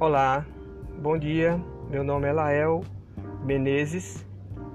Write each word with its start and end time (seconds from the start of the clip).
Olá, 0.00 0.46
bom 0.98 1.18
dia. 1.18 1.62
Meu 1.90 2.02
nome 2.02 2.26
é 2.26 2.32
Lael 2.32 2.80
Menezes, 3.44 4.26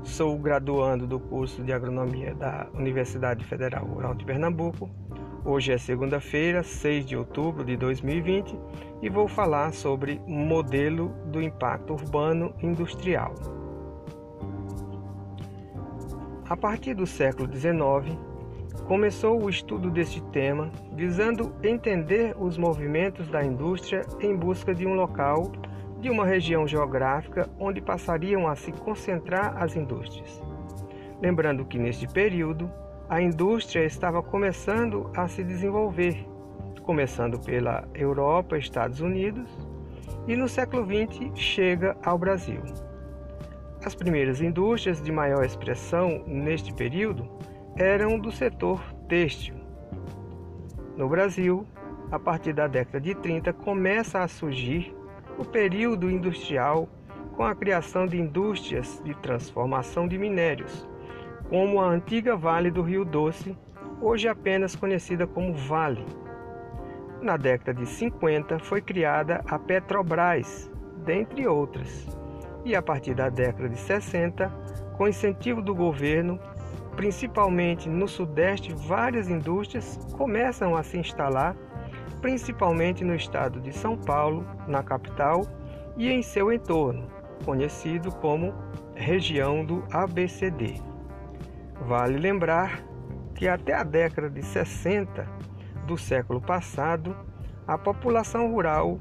sou 0.03 0.37
graduando 0.37 1.07
do 1.07 1.19
curso 1.19 1.63
de 1.63 1.73
agronomia 1.73 2.35
da 2.35 2.67
Universidade 2.75 3.43
Federal 3.43 3.88
Rural 3.88 4.13
de 4.13 4.24
Pernambuco. 4.24 4.88
Hoje 5.43 5.71
é 5.71 5.79
segunda-feira, 5.79 6.61
6 6.61 7.07
de 7.07 7.17
outubro 7.17 7.65
de 7.65 7.75
2020, 7.75 8.56
e 9.01 9.10
vou 9.10 9.28
falar 9.28 9.74
sobre 9.74 10.21
modelo 10.28 11.10
do 11.31 11.42
impacto 11.42 11.94
urbano 11.94 12.53
industrial. 12.62 13.33
A 16.48 16.55
partir 16.55 16.94
do 16.94 17.07
século 17.07 17.52
XIX, 17.52 18.16
começou 18.84 19.41
o 19.41 19.49
estudo 19.49 19.89
deste 19.89 20.21
tema 20.31 20.71
visando 20.93 21.55
entender 21.63 22.35
os 22.39 22.57
movimentos 22.57 23.27
da 23.27 23.43
indústria 23.43 24.01
em 24.20 24.35
busca 24.35 24.73
de 24.73 24.85
um 24.85 24.93
local, 24.93 25.51
de 25.99 26.09
uma 26.09 26.25
região 26.25 26.67
geográfica 26.67 27.49
onde 27.59 27.81
passariam 27.81 28.48
a 28.48 28.55
se 28.55 28.71
concentrar 28.71 29.55
as 29.61 29.75
indústrias. 29.75 30.41
Lembrando 31.21 31.65
que 31.65 31.79
neste 31.79 32.07
período 32.07 32.70
a 33.09 33.21
indústria 33.21 33.85
estava 33.85 34.21
começando 34.21 35.09
a 35.15 35.27
se 35.27 35.43
desenvolver, 35.43 36.26
começando 36.84 37.39
pela 37.39 37.87
Europa, 37.93 38.57
Estados 38.57 38.99
Unidos, 38.99 39.49
e 40.27 40.35
no 40.35 40.48
século 40.48 40.85
XX 40.85 41.31
chega 41.35 41.95
ao 42.03 42.17
Brasil. 42.17 42.62
As 43.84 43.93
primeiras 43.93 44.41
indústrias 44.41 45.01
de 45.01 45.12
maior 45.12 45.45
expressão 45.45 46.23
neste 46.26 46.73
período 46.73 47.29
eram 47.77 48.17
do 48.17 48.31
setor 48.31 48.81
têxtil. 49.09 49.55
No 50.95 51.09
Brasil, 51.09 51.65
a 52.09 52.18
partir 52.18 52.54
da 52.54 52.68
década 52.68 53.01
de 53.01 53.13
30, 53.13 53.51
começa 53.51 54.20
a 54.20 54.27
surgir 54.27 54.95
o 55.37 55.43
período 55.43 56.09
industrial 56.09 56.87
com 57.35 57.43
a 57.43 57.53
criação 57.53 58.07
de 58.07 58.18
indústrias 58.18 59.01
de 59.03 59.13
transformação 59.15 60.07
de 60.07 60.18
minérios, 60.18 60.87
como 61.49 61.81
a 61.81 61.90
antiga 61.90 62.37
Vale 62.37 62.71
do 62.71 62.81
Rio 62.81 63.03
Doce, 63.03 63.57
hoje 63.99 64.30
apenas 64.30 64.73
conhecida 64.73 65.28
como 65.28 65.53
Vale. 65.53 66.06
Na 67.22 67.36
década 67.36 67.73
de 67.73 67.86
50 67.86 68.58
foi 68.59 68.81
criada 68.81 69.42
a 69.46 69.59
Petrobras, 69.59 70.72
dentre 71.06 71.46
outras. 71.46 72.08
E 72.64 72.73
a 72.73 72.81
partir 72.81 73.14
da 73.14 73.28
década 73.28 73.68
de 73.68 73.78
60, 73.78 74.50
com 74.98 75.08
incentivo 75.08 75.62
do 75.62 75.76
governo, 75.76 76.40
principalmente 76.96 77.90
no 77.90 78.08
Sudeste, 78.08 78.74
várias 78.74 79.30
indústrias 79.30 80.00
começam 80.14 80.76
a 80.76 80.84
se 80.84 80.98
instalar, 80.98 81.56
principalmente 82.22 83.04
no 83.04 83.16
estado 83.16 83.60
de 83.60 83.72
São 83.72 83.98
Paulo, 83.98 84.46
na 84.68 84.82
capital 84.82 85.46
e 85.98 86.10
em 86.10 86.22
seu 86.22 86.52
entorno, 86.52 87.08
conhecido 87.44 88.12
como 88.12 88.54
região 88.96 89.66
do 89.66 89.84
ABCD. 89.92 90.82
Vale 91.82 92.18
lembrar 92.18 92.82
que 93.36 93.48
até 93.48 93.74
a 93.74 93.84
década 93.84 94.30
de 94.30 94.42
60 94.42 95.28
do 95.86 95.98
século 95.98 96.42
passado, 96.42 97.16
a 97.68 97.78
população 97.78 98.50
rural 98.52 99.00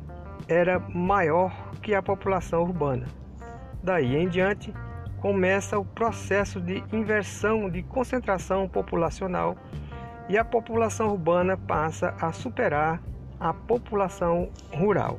era 0.48 0.78
maior 0.78 1.70
que 1.80 1.94
a 1.94 2.02
população 2.02 2.62
urbana. 2.62 3.06
Daí 3.82 4.16
em 4.16 4.28
diante, 4.28 4.74
começa 5.24 5.78
o 5.78 5.86
processo 5.86 6.60
de 6.60 6.84
inversão 6.92 7.70
de 7.70 7.82
concentração 7.82 8.68
populacional 8.68 9.56
e 10.28 10.36
a 10.36 10.44
população 10.44 11.12
urbana 11.12 11.56
passa 11.56 12.14
a 12.20 12.30
superar 12.30 13.02
a 13.40 13.54
população 13.54 14.50
rural. 14.70 15.18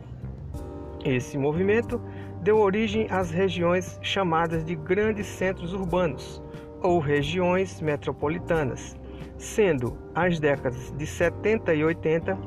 Esse 1.03 1.39
movimento 1.39 1.99
deu 2.43 2.59
origem 2.59 3.07
às 3.09 3.31
regiões 3.31 3.97
chamadas 4.03 4.63
de 4.63 4.75
grandes 4.75 5.25
centros 5.25 5.73
urbanos 5.73 6.39
ou 6.83 6.99
regiões 6.99 7.81
metropolitanas, 7.81 8.95
sendo 9.39 9.97
as 10.13 10.39
décadas 10.39 10.93
de 10.95 11.07
70 11.07 11.73
e 11.73 11.83
80 11.83 12.37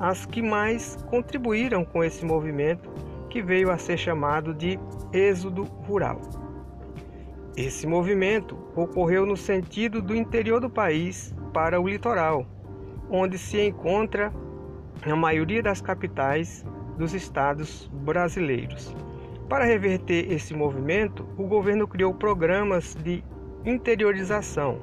as 0.00 0.26
que 0.26 0.42
mais 0.42 0.96
contribuíram 1.08 1.84
com 1.84 2.02
esse 2.02 2.24
movimento 2.24 2.90
que 3.30 3.40
veio 3.40 3.70
a 3.70 3.78
ser 3.78 3.96
chamado 3.96 4.52
de 4.52 4.80
êxodo 5.12 5.62
rural. 5.62 6.20
Esse 7.56 7.86
movimento 7.86 8.58
ocorreu 8.74 9.24
no 9.24 9.36
sentido 9.36 10.02
do 10.02 10.14
interior 10.14 10.60
do 10.60 10.68
país 10.68 11.32
para 11.52 11.80
o 11.80 11.86
litoral, 11.86 12.44
onde 13.08 13.38
se 13.38 13.60
encontra 13.60 14.32
a 15.06 15.14
maioria 15.14 15.62
das 15.62 15.80
capitais 15.80 16.64
dos 16.98 17.14
estados 17.14 17.88
brasileiros. 17.92 18.92
Para 19.48 19.64
reverter 19.64 20.32
esse 20.32 20.52
movimento, 20.52 21.24
o 21.38 21.46
governo 21.46 21.86
criou 21.86 22.12
programas 22.12 22.96
de 22.96 23.22
interiorização, 23.64 24.80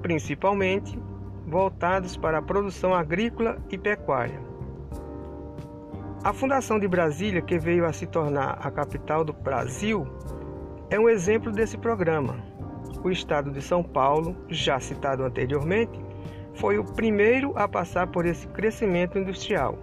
principalmente 0.00 0.98
voltados 1.46 2.16
para 2.16 2.38
a 2.38 2.42
produção 2.42 2.94
agrícola 2.94 3.58
e 3.70 3.76
pecuária. 3.76 4.40
A 6.24 6.32
Fundação 6.32 6.78
de 6.78 6.88
Brasília, 6.88 7.42
que 7.42 7.58
veio 7.58 7.84
a 7.84 7.92
se 7.92 8.06
tornar 8.06 8.58
a 8.60 8.70
capital 8.70 9.22
do 9.22 9.34
Brasil, 9.34 10.06
é 10.88 10.98
um 10.98 11.08
exemplo 11.08 11.50
desse 11.50 11.76
programa. 11.76 12.36
O 13.02 13.10
estado 13.10 13.50
de 13.50 13.60
São 13.60 13.82
Paulo, 13.82 14.36
já 14.48 14.78
citado 14.78 15.24
anteriormente, 15.24 16.00
foi 16.54 16.78
o 16.78 16.84
primeiro 16.84 17.52
a 17.56 17.68
passar 17.68 18.06
por 18.06 18.24
esse 18.24 18.46
crescimento 18.48 19.18
industrial, 19.18 19.78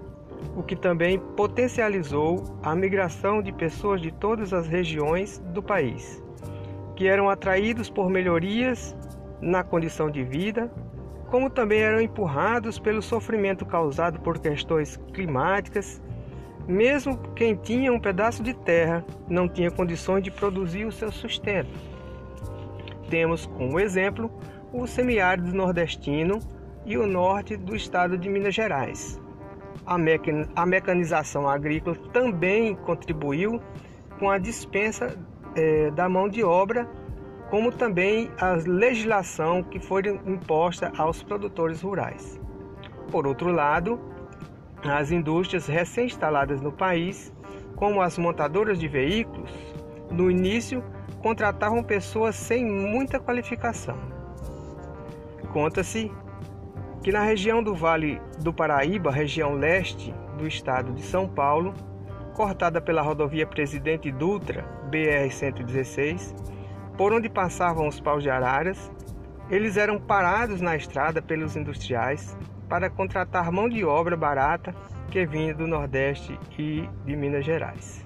o 0.56 0.64
que 0.64 0.76
também 0.76 1.20
potencializou 1.20 2.44
a 2.64 2.76
migração 2.76 3.42
de 3.42 3.52
pessoas 3.52 4.02
de 4.02 4.12
todas 4.12 4.54
as 4.54 4.68
regiões 4.68 5.40
do 5.54 5.62
país, 5.62 6.24
que 6.96 7.08
eram 7.08 7.30
atraídos 7.30 7.90
por 7.90 8.10
melhorias 8.10 8.96
na 9.42 9.64
condição 9.64 10.10
de 10.10 10.24
vida, 10.24 10.72
como 11.30 11.50
também 11.50 11.82
eram 11.82 12.02
empurrados 12.02 12.80
pelo 12.80 13.02
sofrimento 13.02 13.66
causado 13.66 14.20
por 14.22 14.40
questões 14.40 14.98
climáticas 15.14 16.02
mesmo 16.68 17.18
quem 17.36 17.56
tinha 17.56 17.92
um 17.92 18.00
pedaço 18.00 18.42
de 18.42 18.54
terra 18.54 19.06
não 19.28 19.48
tinha 19.48 19.70
condições 19.70 20.24
de 20.24 20.32
produzir 20.32 20.86
o 20.86 20.92
seu 20.92 21.12
sustento. 21.12 21.72
Temos 23.10 23.46
como 23.46 23.80
exemplo 23.80 24.32
o 24.72 24.88
semiárido 24.88 25.54
nordestino 25.54 26.40
e 26.86 26.98
o 26.98 27.06
norte 27.06 27.56
do 27.56 27.76
estado 27.76 28.18
de 28.18 28.30
Minas 28.30 28.56
Gerais. 28.56 29.22
A, 29.86 30.66
mecanização 30.66 31.48
agrícola 31.48 31.96
também 32.14 32.74
contribuiu 32.74 33.62
com 34.18 34.30
a 34.30 34.38
dispensa 34.38 35.18
eh, 35.56 35.92
da 35.92 36.08
mão 36.08 36.30
de 36.30 36.44
obra, 36.44 36.90
como 37.50 37.72
também 37.72 38.32
a 38.40 38.54
legislação 38.66 39.62
que 39.62 39.80
foi 39.80 40.04
imposta 40.26 40.92
aos 40.98 41.22
produtores 41.22 41.82
rurais. 41.82 42.40
Por 43.12 43.28
outro 43.28 43.52
lado, 43.52 44.00
as 44.92 45.12
indústrias 45.12 45.68
recém-instaladas 45.68 46.62
no 46.62 46.72
país, 46.72 47.34
como 47.76 48.02
as 48.02 48.18
montadoras 48.18 48.80
de 48.80 48.88
veículos, 48.88 49.52
no 50.12 50.30
início 50.30 50.84
contratavam 51.22 51.84
pessoas 51.84 52.36
sem 52.36 52.66
muita 52.66 53.20
qualificação. 53.20 53.98
Conta-se 55.52 56.12
que 57.02 57.12
na 57.12 57.22
região 57.22 57.62
do 57.62 57.74
Vale 57.74 58.22
do 58.40 58.54
Paraíba, 58.54 59.12
região 59.12 59.54
leste 59.54 60.14
do 60.38 60.48
estado 60.48 60.94
de 60.94 61.04
São 61.04 61.28
Paulo, 61.28 61.74
cortada 62.34 62.82
pela 62.82 63.02
rodovia 63.02 63.46
Presidente 63.46 64.12
Dutra, 64.12 64.66
BR-116, 64.90 66.34
por 66.98 67.14
onde 67.14 67.30
passavam 67.30 67.88
os 67.88 68.00
paus 68.00 68.24
de 68.24 68.30
araras, 68.30 68.92
eles 69.50 69.78
eram 69.78 70.00
parados 70.00 70.62
na 70.62 70.76
estrada 70.76 71.22
pelos 71.22 71.56
industriais 71.56 72.38
para 72.70 72.90
contratar 72.90 73.52
mão 73.52 73.70
de 73.70 73.84
obra 73.84 74.16
barata 74.16 74.74
que 75.12 75.26
vinha 75.26 75.54
do 75.54 75.68
Nordeste 75.68 76.40
e 76.58 76.90
de 77.06 77.16
Minas 77.16 77.46
Gerais. 77.46 78.06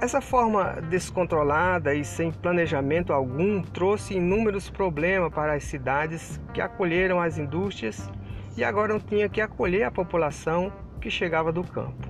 Essa 0.00 0.20
forma 0.20 0.80
descontrolada 0.88 1.92
e 1.92 2.04
sem 2.04 2.30
planejamento 2.30 3.12
algum 3.12 3.60
trouxe 3.60 4.14
inúmeros 4.14 4.70
problemas 4.70 5.32
para 5.34 5.54
as 5.54 5.64
cidades 5.64 6.40
que 6.54 6.60
acolheram 6.60 7.20
as 7.20 7.36
indústrias 7.36 8.08
e 8.56 8.62
agora 8.62 8.98
tinha 9.00 9.28
que 9.28 9.40
acolher 9.40 9.82
a 9.82 9.90
população 9.90 10.72
que 11.00 11.10
chegava 11.10 11.52
do 11.52 11.64
campo. 11.64 12.08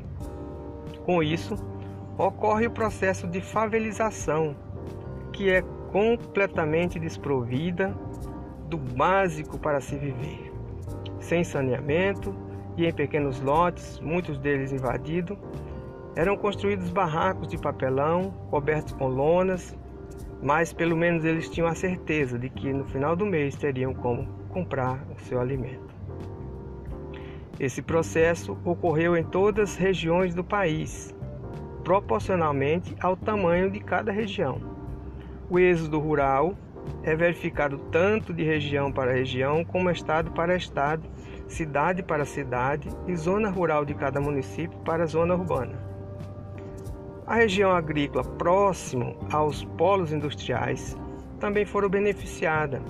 Com 1.04 1.22
isso, 1.22 1.56
ocorre 2.18 2.66
o 2.66 2.70
processo 2.70 3.26
de 3.26 3.40
favelização, 3.40 4.54
que 5.32 5.50
é 5.50 5.62
completamente 5.90 6.98
desprovida 6.98 7.94
do 8.68 8.76
básico 8.76 9.58
para 9.58 9.80
se 9.80 9.96
viver 9.96 10.48
sem 11.20 11.44
saneamento 11.44 12.34
e 12.76 12.86
em 12.86 12.92
pequenos 12.92 13.40
lotes, 13.40 14.00
muitos 14.00 14.38
deles 14.38 14.72
invadidos. 14.72 15.36
Eram 16.16 16.36
construídos 16.36 16.90
barracos 16.90 17.48
de 17.48 17.58
papelão, 17.58 18.32
cobertos 18.50 18.92
com 18.92 19.08
lonas, 19.08 19.76
mas 20.42 20.72
pelo 20.72 20.96
menos 20.96 21.24
eles 21.24 21.48
tinham 21.48 21.68
a 21.68 21.74
certeza 21.74 22.38
de 22.38 22.48
que 22.48 22.72
no 22.72 22.84
final 22.84 23.14
do 23.14 23.26
mês 23.26 23.56
teriam 23.56 23.92
como 23.94 24.26
comprar 24.48 25.04
o 25.14 25.20
seu 25.20 25.40
alimento. 25.40 25.88
Esse 27.60 27.82
processo 27.82 28.56
ocorreu 28.64 29.16
em 29.16 29.24
todas 29.24 29.70
as 29.70 29.76
regiões 29.76 30.34
do 30.34 30.44
país, 30.44 31.14
proporcionalmente 31.82 32.96
ao 33.00 33.16
tamanho 33.16 33.70
de 33.70 33.80
cada 33.80 34.12
região. 34.12 34.77
O 35.50 35.58
êxodo 35.58 35.98
rural 35.98 36.54
é 37.02 37.16
verificado 37.16 37.78
tanto 37.90 38.34
de 38.34 38.42
região 38.42 38.92
para 38.92 39.12
região, 39.12 39.64
como 39.64 39.90
estado 39.90 40.30
para 40.32 40.54
estado, 40.54 41.08
cidade 41.46 42.02
para 42.02 42.26
cidade 42.26 42.90
e 43.06 43.16
zona 43.16 43.48
rural 43.48 43.82
de 43.82 43.94
cada 43.94 44.20
município 44.20 44.78
para 44.80 45.06
zona 45.06 45.34
urbana. 45.34 45.82
A 47.26 47.36
região 47.36 47.70
agrícola 47.72 48.22
próximo 48.22 49.16
aos 49.32 49.64
polos 49.64 50.12
industriais 50.12 50.94
também 51.40 51.64
foram 51.64 51.88
beneficiadas, 51.88 52.82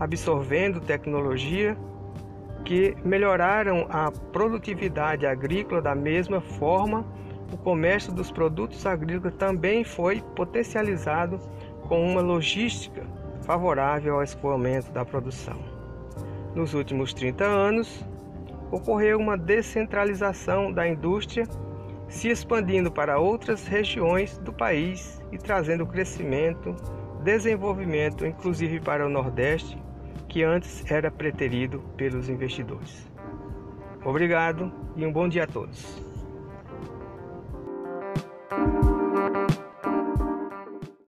absorvendo 0.00 0.80
tecnologia 0.80 1.76
que 2.64 2.96
melhoraram 3.04 3.86
a 3.88 4.10
produtividade 4.10 5.26
agrícola 5.26 5.80
da 5.80 5.94
mesma 5.94 6.40
forma, 6.40 7.06
o 7.52 7.56
comércio 7.56 8.12
dos 8.12 8.30
produtos 8.30 8.86
agrícolas 8.86 9.34
também 9.34 9.82
foi 9.82 10.20
potencializado 10.36 11.40
com 11.90 12.00
uma 12.06 12.20
logística 12.20 13.04
favorável 13.42 14.14
ao 14.14 14.22
escoamento 14.22 14.92
da 14.92 15.04
produção. 15.04 15.58
Nos 16.54 16.72
últimos 16.72 17.12
30 17.12 17.44
anos, 17.44 18.06
ocorreu 18.70 19.18
uma 19.18 19.36
descentralização 19.36 20.72
da 20.72 20.86
indústria, 20.86 21.48
se 22.06 22.28
expandindo 22.28 22.92
para 22.92 23.18
outras 23.18 23.66
regiões 23.66 24.38
do 24.38 24.52
país 24.52 25.20
e 25.32 25.38
trazendo 25.38 25.84
crescimento, 25.84 26.76
desenvolvimento, 27.24 28.24
inclusive 28.24 28.78
para 28.78 29.04
o 29.04 29.08
Nordeste, 29.08 29.76
que 30.28 30.44
antes 30.44 30.88
era 30.88 31.10
preterido 31.10 31.80
pelos 31.96 32.28
investidores. 32.28 33.10
Obrigado 34.04 34.72
e 34.94 35.04
um 35.04 35.12
bom 35.12 35.28
dia 35.28 35.42
a 35.42 35.46
todos. 35.48 36.00